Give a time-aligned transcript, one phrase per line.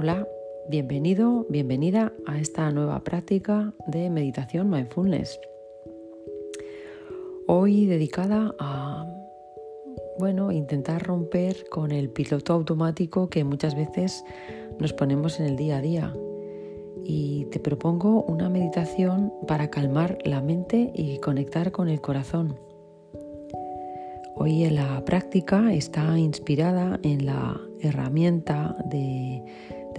[0.00, 0.28] Hola,
[0.68, 5.40] bienvenido, bienvenida a esta nueva práctica de meditación mindfulness.
[7.48, 9.12] Hoy dedicada a
[10.20, 14.24] bueno, intentar romper con el piloto automático que muchas veces
[14.78, 16.14] nos ponemos en el día a día.
[17.02, 22.56] Y te propongo una meditación para calmar la mente y conectar con el corazón.
[24.36, 29.42] Hoy la práctica está inspirada en la herramienta de,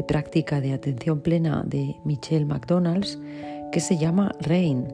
[0.04, 3.20] práctica de atención plena de Michelle McDonald's
[3.72, 4.88] que se llama RAIN.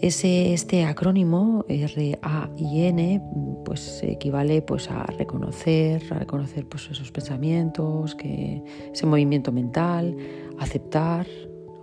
[0.00, 3.22] Ese, este acrónimo R-A-I-N
[3.64, 10.16] pues equivale pues a reconocer, reconocer pues esos pensamientos, que, ese movimiento mental,
[10.58, 11.26] aceptar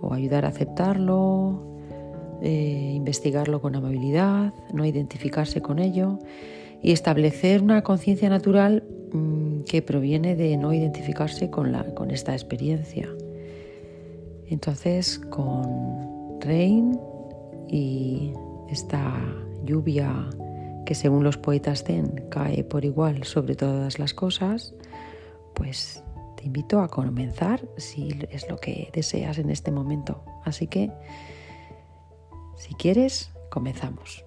[0.00, 1.76] o ayudar a aceptarlo,
[2.42, 6.18] eh, investigarlo con amabilidad, no identificarse con ello
[6.82, 8.84] y establecer una conciencia natural
[9.66, 13.08] que proviene de no identificarse con, la, con esta experiencia.
[14.48, 16.98] Entonces, con Rain
[17.68, 18.32] y
[18.70, 19.14] esta
[19.64, 20.28] lluvia
[20.84, 24.74] que según los poetas Zen cae por igual sobre todas las cosas,
[25.54, 26.02] pues
[26.36, 30.22] te invito a comenzar si es lo que deseas en este momento.
[30.44, 30.92] Así que,
[32.56, 34.25] si quieres, comenzamos.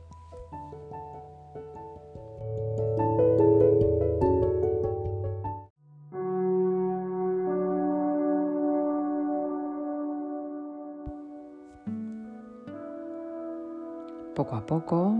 [14.39, 15.13] Poco a poco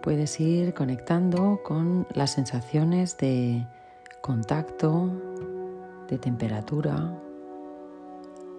[0.00, 3.66] puedes ir conectando con las sensaciones de
[4.22, 5.10] contacto,
[6.08, 7.20] de temperatura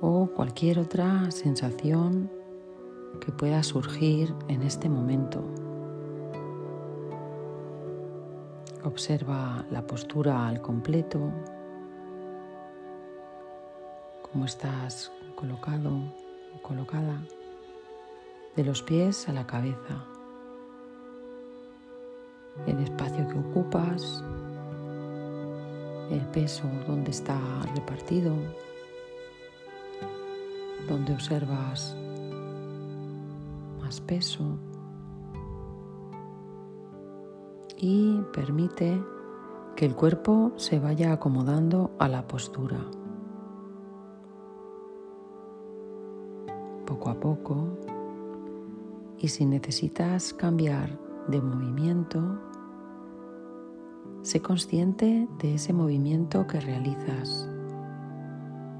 [0.02, 2.30] o cualquier otra sensación
[3.20, 5.44] que pueda surgir en este momento.
[8.84, 11.32] Observa la postura al completo,
[14.32, 15.90] cómo estás colocado
[16.56, 17.20] o colocada
[18.56, 20.06] de los pies a la cabeza,
[22.66, 24.24] el espacio que ocupas,
[26.10, 27.38] el peso donde está
[27.76, 28.34] repartido,
[30.88, 31.96] donde observas
[33.82, 34.58] más peso
[37.78, 39.04] y permite
[39.76, 42.78] que el cuerpo se vaya acomodando a la postura.
[46.86, 47.85] Poco a poco
[49.20, 52.40] y si necesitas cambiar de movimiento,
[54.22, 57.50] sé consciente de ese movimiento que realizas,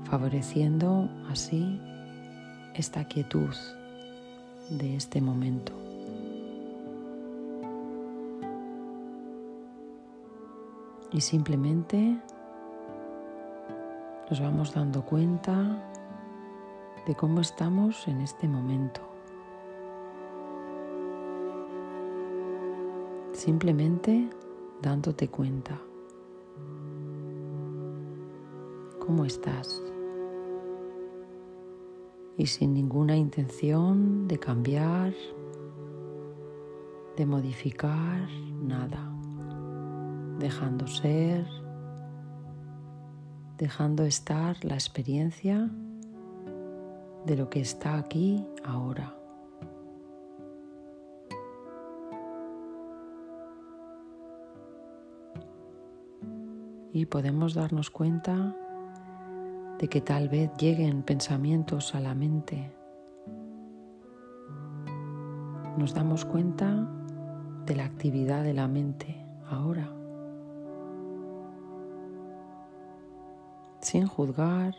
[0.04, 1.80] favoreciendo así
[2.74, 3.56] esta quietud
[4.70, 5.74] de este momento.
[11.12, 12.20] Y simplemente
[14.30, 15.82] nos vamos dando cuenta
[17.08, 19.15] de cómo estamos en este momento.
[23.36, 24.30] Simplemente
[24.82, 25.80] dándote cuenta.
[29.00, 29.82] ¿Cómo estás?
[32.38, 35.14] Y sin ninguna intención de cambiar,
[37.16, 38.28] de modificar
[38.62, 39.12] nada.
[40.40, 41.46] Dejando ser,
[43.58, 45.70] dejando estar la experiencia
[47.26, 49.16] de lo que está aquí ahora.
[56.96, 58.56] Y podemos darnos cuenta
[59.80, 62.72] de que tal vez lleguen pensamientos a la mente.
[65.78, 66.90] Nos damos cuenta
[67.66, 69.14] de la actividad de la mente
[69.50, 69.92] ahora,
[73.82, 74.74] sin juzgar,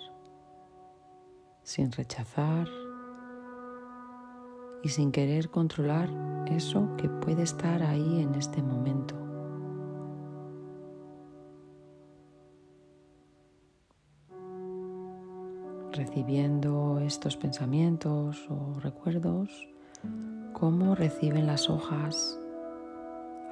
[1.64, 2.66] sin rechazar
[4.82, 6.08] y sin querer controlar
[6.46, 9.25] eso que puede estar ahí en este momento.
[15.96, 19.68] Recibiendo estos pensamientos o recuerdos,
[20.52, 22.38] cómo reciben las hojas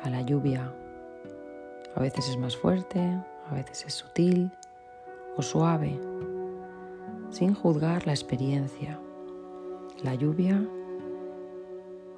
[0.02, 0.72] a la lluvia.
[1.94, 4.50] A veces es más fuerte, a veces es sutil
[5.36, 5.98] o suave,
[7.30, 8.98] sin juzgar la experiencia.
[10.02, 10.66] La lluvia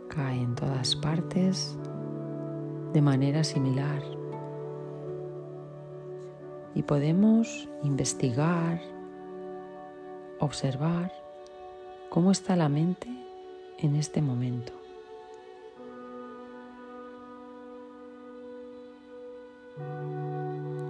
[0.08, 1.78] cae en todas partes
[2.92, 4.02] de manera similar
[6.74, 8.95] y podemos investigar
[10.38, 11.12] observar
[12.10, 13.08] cómo está la mente
[13.78, 14.72] en este momento.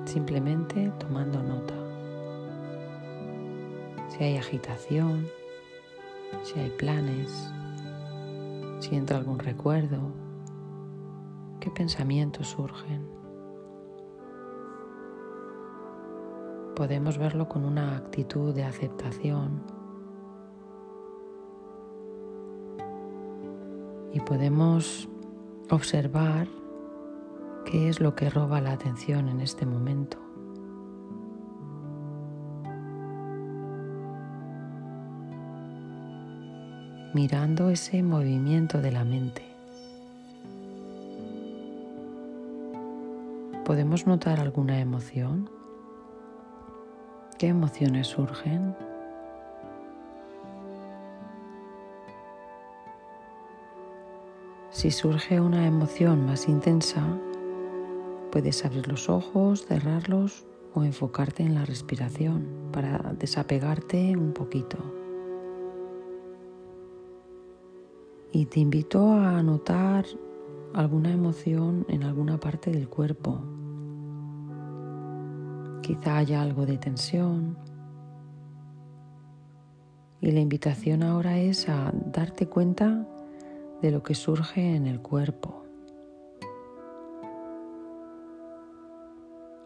[0.04, 1.75] Simplemente tomando nota.
[4.08, 5.28] si hay agitación,
[6.42, 7.50] si hay planes,
[8.81, 9.99] si entra algún recuerdo,
[11.60, 13.15] qué pensamientos surgen.
[16.76, 19.62] Podemos verlo con una actitud de aceptación
[24.12, 25.08] y podemos
[25.70, 26.46] observar
[27.64, 30.19] qué es lo que roba la atención en este momento.
[37.14, 39.43] mirando ese movimiento de la mente.
[43.64, 45.55] ¿Podemos notar alguna emoción?
[47.38, 48.74] ¿Qué emociones surgen?
[54.70, 57.02] Si surge una emoción más intensa,
[58.32, 64.78] puedes abrir los ojos, cerrarlos o enfocarte en la respiración para desapegarte un poquito.
[68.32, 70.06] Y te invito a notar
[70.72, 73.42] alguna emoción en alguna parte del cuerpo,
[75.86, 77.56] Quizá haya algo de tensión.
[80.20, 83.06] Y la invitación ahora es a darte cuenta
[83.82, 85.62] de lo que surge en el cuerpo.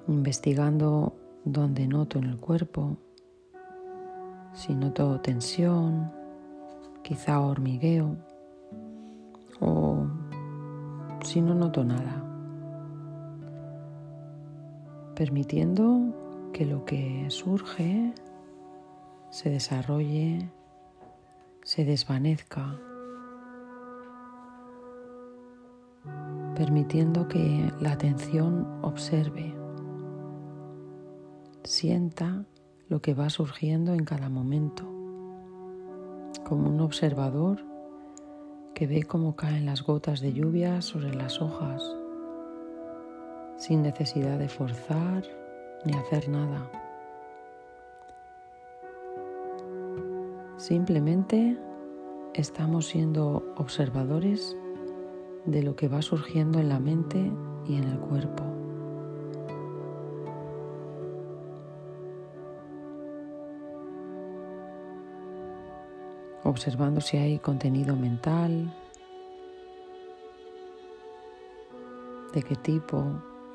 [0.08, 2.98] Investigando dónde noto en el cuerpo,
[4.52, 6.12] si noto tensión,
[7.02, 8.18] quizá hormigueo
[9.58, 10.06] o
[11.24, 12.29] si no noto nada
[15.20, 16.14] permitiendo
[16.50, 18.14] que lo que surge
[19.28, 20.50] se desarrolle,
[21.62, 22.80] se desvanezca,
[26.56, 29.54] permitiendo que la atención observe,
[31.64, 32.46] sienta
[32.88, 34.84] lo que va surgiendo en cada momento,
[36.46, 37.62] como un observador
[38.74, 41.99] que ve cómo caen las gotas de lluvia sobre las hojas
[43.60, 45.22] sin necesidad de forzar
[45.84, 46.66] ni hacer nada.
[50.56, 51.58] Simplemente
[52.32, 54.56] estamos siendo observadores
[55.44, 57.30] de lo que va surgiendo en la mente
[57.66, 58.44] y en el cuerpo.
[66.44, 68.74] Observando si hay contenido mental,
[72.32, 73.04] de qué tipo,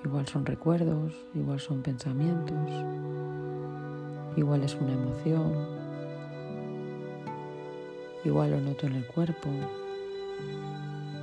[0.05, 2.69] Igual son recuerdos, igual son pensamientos,
[4.37, 5.51] igual es una emoción,
[8.23, 9.49] igual lo noto en el cuerpo.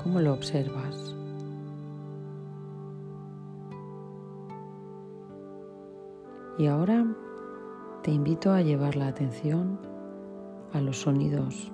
[0.03, 1.15] ¿Cómo lo observas?
[6.59, 7.07] Y ahora
[8.03, 9.79] te invito a llevar la atención
[10.73, 11.71] a los sonidos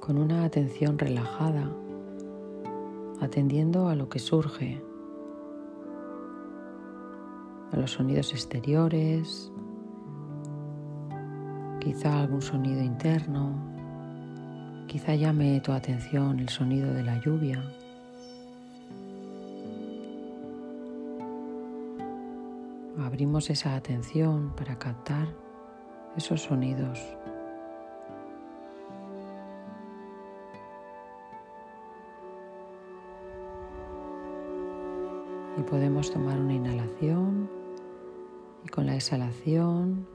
[0.00, 1.70] con una atención relajada,
[3.20, 4.82] atendiendo a lo que surge
[7.72, 9.50] a los sonidos exteriores,
[11.80, 13.54] quizá algún sonido interno,
[14.86, 17.62] quizá llame tu atención el sonido de la lluvia.
[23.00, 25.28] Abrimos esa atención para captar
[26.16, 27.00] esos sonidos.
[35.58, 37.61] Y podemos tomar una inhalación
[38.64, 40.06] y con la exhalación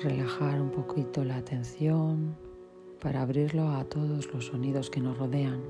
[0.00, 2.36] relajar un poquito la atención
[3.00, 5.60] para abrirlo a todos los sonidos que nos rodean.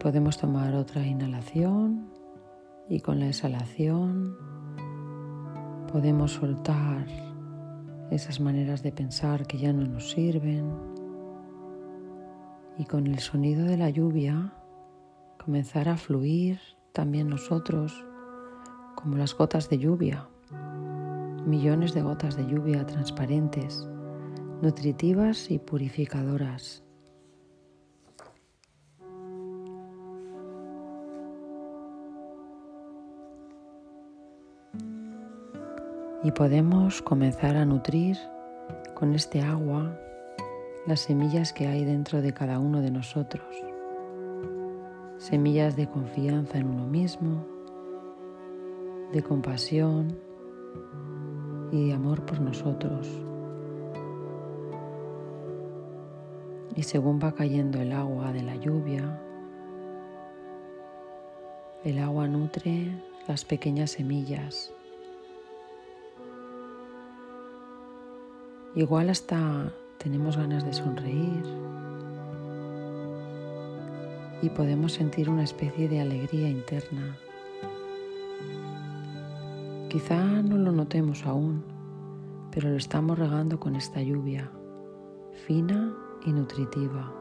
[0.00, 2.08] Podemos tomar otra inhalación
[2.88, 4.36] y con la exhalación
[5.90, 7.06] podemos soltar
[8.10, 10.70] esas maneras de pensar que ya no nos sirven
[12.78, 14.52] y con el sonido de la lluvia
[15.42, 16.60] comenzar a fluir
[16.92, 18.04] también nosotros
[18.94, 20.28] como las gotas de lluvia,
[21.46, 23.88] millones de gotas de lluvia transparentes,
[24.62, 26.85] nutritivas y purificadoras.
[36.22, 38.16] Y podemos comenzar a nutrir
[38.94, 39.98] con este agua
[40.86, 43.44] las semillas que hay dentro de cada uno de nosotros.
[45.18, 47.44] Semillas de confianza en uno mismo,
[49.12, 50.18] de compasión
[51.72, 53.08] y de amor por nosotros.
[56.74, 59.20] Y según va cayendo el agua de la lluvia,
[61.84, 62.90] el agua nutre
[63.26, 64.75] las pequeñas semillas.
[68.76, 71.42] Igual hasta tenemos ganas de sonreír
[74.42, 77.16] y podemos sentir una especie de alegría interna.
[79.88, 81.64] Quizá no lo notemos aún,
[82.50, 84.50] pero lo estamos regando con esta lluvia
[85.46, 85.94] fina
[86.26, 87.14] y nutritiva.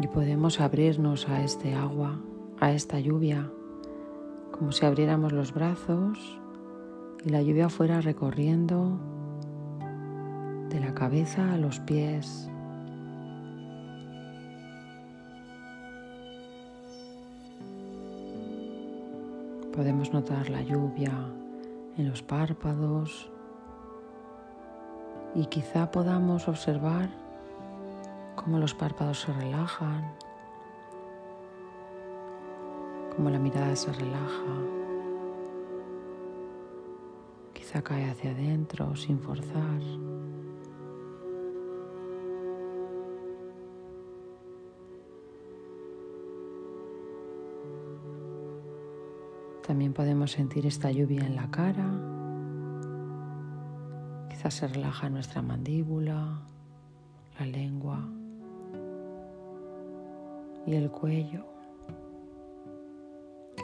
[0.00, 2.20] Y podemos abrirnos a este agua,
[2.60, 3.50] a esta lluvia,
[4.52, 6.38] como si abriéramos los brazos
[7.24, 8.98] y la lluvia fuera recorriendo
[10.68, 12.48] de la cabeza a los pies.
[19.74, 21.12] Podemos notar la lluvia
[21.96, 23.30] en los párpados
[25.34, 27.08] y quizá podamos observar
[28.36, 30.12] cómo los párpados se relajan,
[33.14, 34.54] cómo la mirada se relaja,
[37.52, 39.82] quizá cae hacia adentro sin forzar.
[49.66, 51.88] También podemos sentir esta lluvia en la cara.
[54.30, 56.42] Quizás se relaja nuestra mandíbula,
[57.38, 58.08] la lengua
[60.66, 61.51] y el cuello,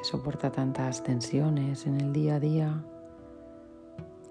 [0.08, 2.82] soporta tantas tensiones en el día a día.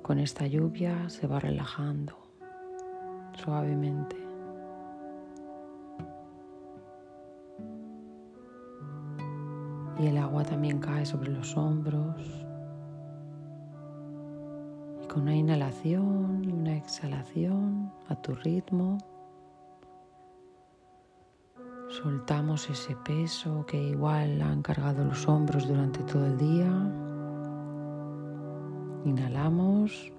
[0.01, 2.17] Con esta lluvia se va relajando
[3.43, 4.15] suavemente.
[10.00, 12.46] y el agua también cae sobre los hombros.
[15.03, 19.00] Y con una inhalación y una exhalación a tu ritmo,
[22.08, 26.72] soltamos ese peso que igual han cargado los hombros durante todo el día.
[29.04, 30.14] Inhalamos.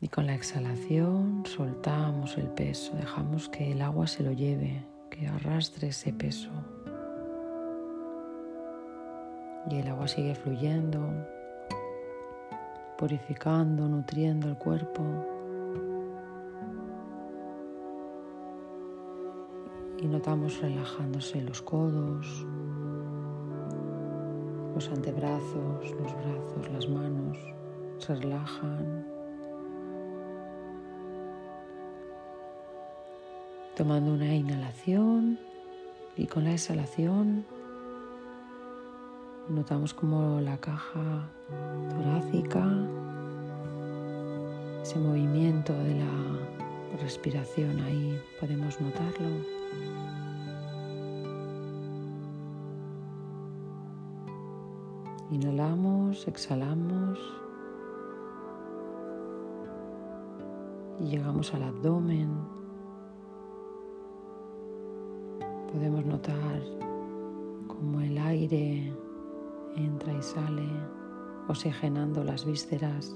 [0.00, 5.28] Y con la exhalación soltamos el peso, dejamos que el agua se lo lleve, que
[5.28, 6.50] arrastre ese peso
[9.70, 11.08] y el agua sigue fluyendo,
[12.96, 15.02] purificando, nutriendo el cuerpo.
[20.10, 22.46] Notamos relajándose los codos,
[24.74, 27.38] los antebrazos, los brazos, las manos,
[27.98, 29.06] se relajan.
[33.76, 35.38] Tomando una inhalación
[36.16, 37.44] y con la exhalación
[39.48, 41.26] Notamos como la caja
[41.88, 42.66] torácica,
[44.82, 49.28] ese movimiento de la respiración ahí podemos notarlo.
[55.30, 57.18] Inhalamos, exhalamos
[61.00, 62.30] y llegamos al abdomen.
[65.72, 66.62] Podemos notar
[67.66, 68.92] como el aire
[69.76, 70.68] entra y sale,
[71.46, 73.14] oxigenando las vísceras,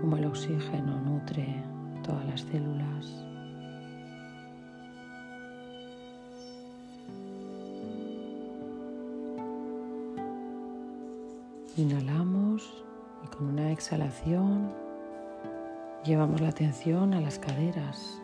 [0.00, 1.62] como el oxígeno nutre
[2.02, 3.24] todas las células.
[11.76, 12.84] Inhalamos
[13.24, 14.72] y con una exhalación
[16.04, 18.20] llevamos la atención a las caderas.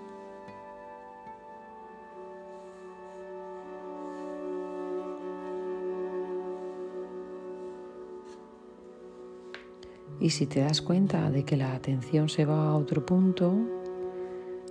[10.21, 13.55] Y si te das cuenta de que la atención se va a otro punto,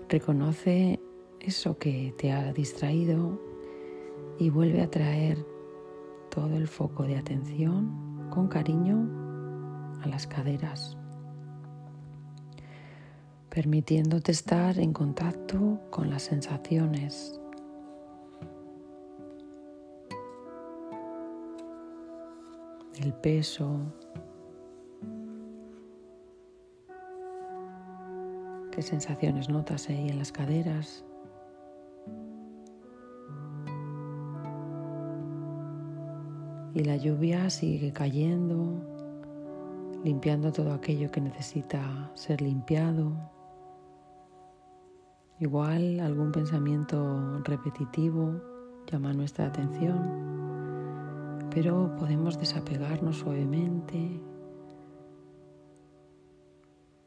[0.09, 0.99] reconoce
[1.39, 3.39] eso que te ha distraído
[4.39, 5.45] y vuelve a traer
[6.29, 9.07] todo el foco de atención con cariño
[10.01, 10.97] a las caderas,
[13.49, 17.39] permitiéndote estar en contacto con las sensaciones.
[22.99, 23.79] El peso,
[28.75, 31.05] ¿Qué sensaciones notas ahí en las caderas?
[36.73, 38.81] Y la lluvia sigue cayendo,
[40.03, 43.13] limpiando todo aquello que necesita ser limpiado.
[45.39, 48.41] Igual algún pensamiento repetitivo
[48.91, 54.21] llama nuestra atención, pero podemos desapegarnos suavemente,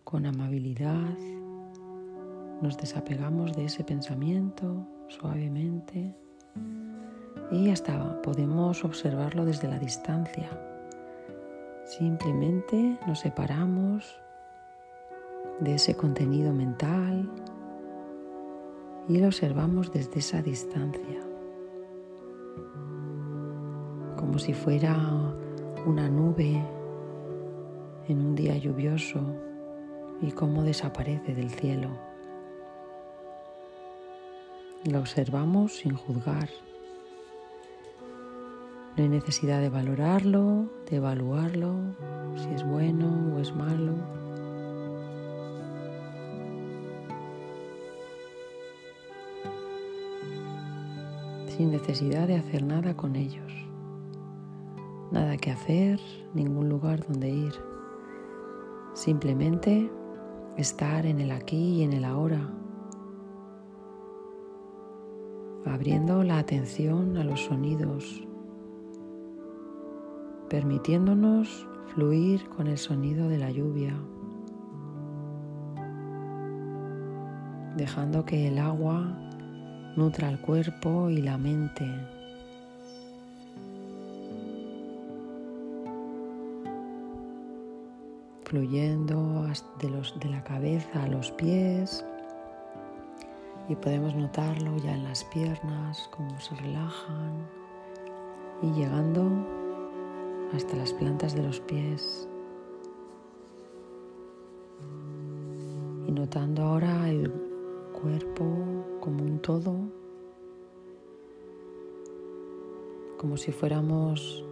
[0.03, 1.38] con amabilidad.
[2.61, 6.15] Nos desapegamos de ese pensamiento suavemente
[7.53, 10.51] y hasta podemos observarlo desde la distancia.
[11.85, 14.21] Simplemente nos separamos
[15.61, 17.31] de ese contenido mental
[19.09, 21.21] y lo observamos desde esa distancia,
[24.17, 24.97] como si fuera
[25.87, 26.63] una nube
[28.09, 29.21] en un día lluvioso
[30.21, 32.08] y cómo desaparece del cielo.
[34.85, 36.49] Lo observamos sin juzgar.
[38.97, 41.75] No hay necesidad de valorarlo, de evaluarlo,
[42.37, 43.95] si es bueno o es malo.
[51.49, 53.53] Sin necesidad de hacer nada con ellos.
[55.11, 55.99] Nada que hacer,
[56.35, 57.53] ningún lugar donde ir.
[58.95, 59.91] Simplemente
[60.57, 62.49] estar en el aquí y en el ahora.
[65.65, 68.29] Abriendo la atención a los sonidos
[70.49, 73.95] permitiéndonos fluir con el sonido de la lluvia,
[77.77, 79.15] dejando que el agua
[79.97, 81.87] nutra el cuerpo y la mente.
[88.45, 89.47] fluyendo
[89.79, 92.03] de, la cabeza a los pies
[93.69, 97.47] y podemos notarlo ya en las piernas, cómo se relajan.
[98.63, 99.31] Y llegando
[100.55, 102.29] hasta las plantas de los pies.
[106.07, 107.31] Y notando ahora el
[107.93, 108.45] cuerpo
[109.01, 109.75] como un todo,
[113.19, 114.45] como si fuéramos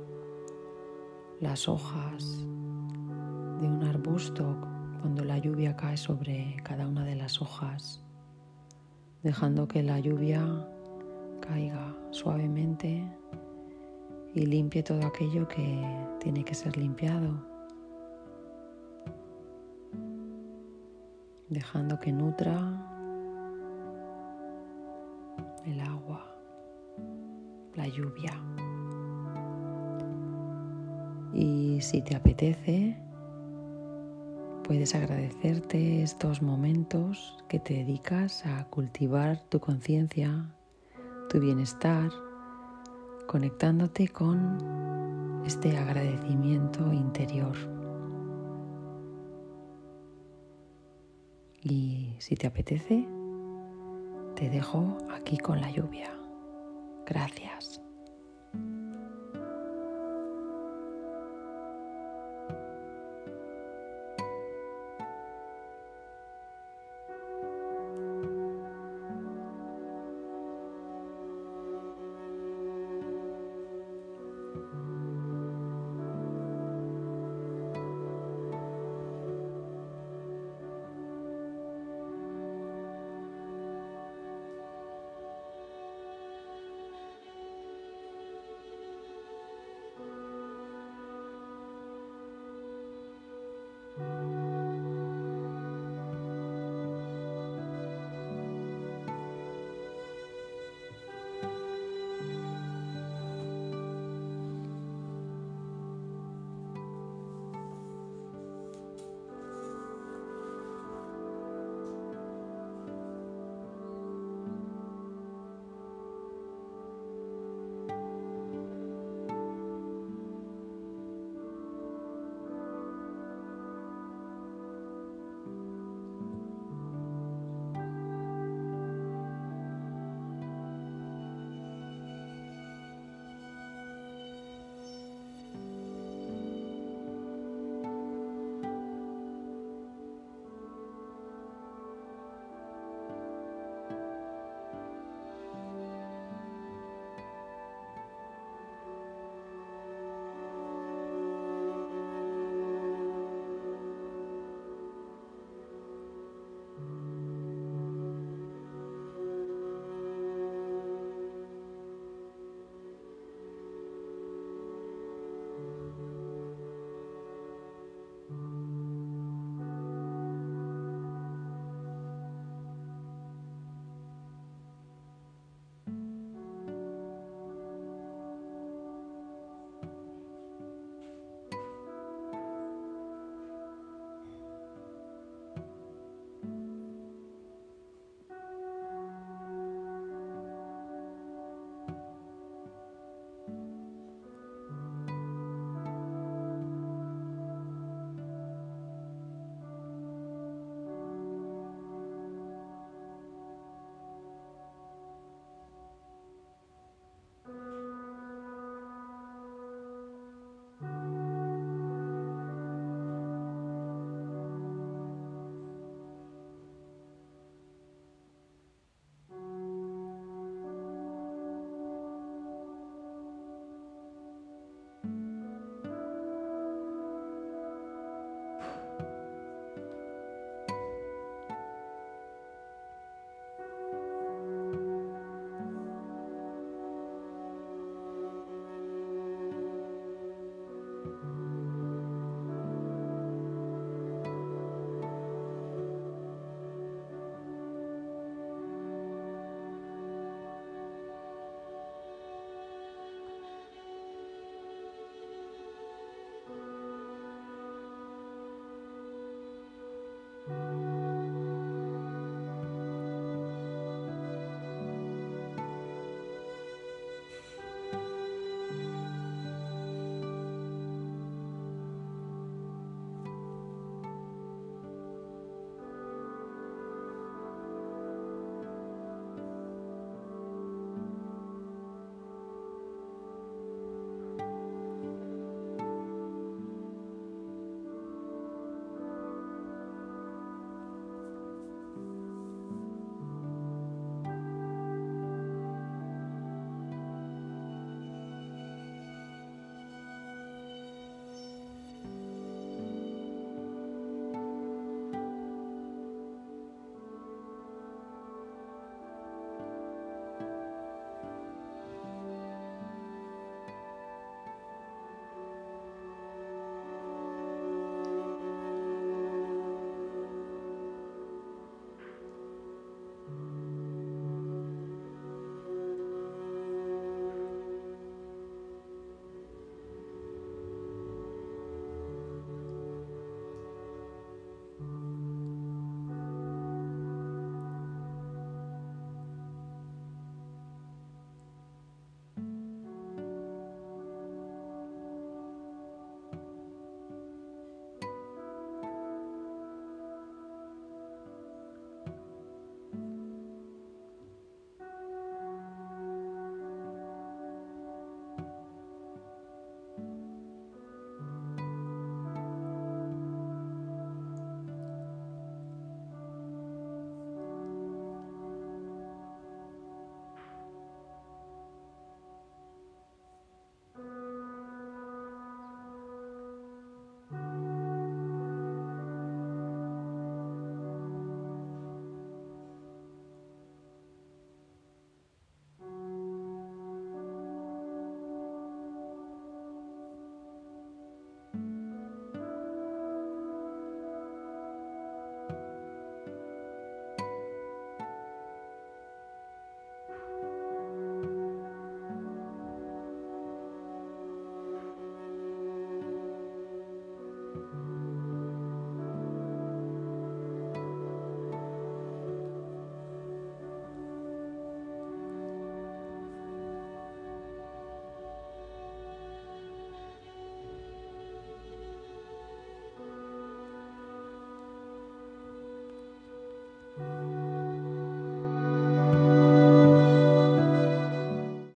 [1.41, 2.45] las hojas
[3.61, 4.57] de un arbusto
[5.01, 8.06] cuando la lluvia cae sobre cada una de las hojas,
[9.27, 10.41] dejando que la lluvia
[11.41, 13.03] caiga suavemente
[14.35, 15.85] y limpie todo aquello que
[16.21, 17.45] tiene que ser limpiado,
[21.49, 22.55] dejando que nutra
[25.65, 26.25] el agua,
[27.75, 28.41] la lluvia.
[31.35, 32.97] Y si te apetece,
[34.67, 40.53] puedes agradecerte estos momentos que te dedicas a cultivar tu conciencia,
[41.29, 42.11] tu bienestar,
[43.29, 47.57] conectándote con este agradecimiento interior.
[51.63, 53.07] Y si te apetece,
[54.35, 56.11] te dejo aquí con la lluvia.
[57.07, 57.86] Gracias.